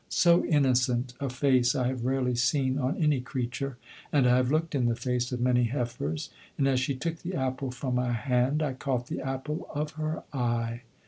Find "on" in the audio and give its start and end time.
2.79-2.97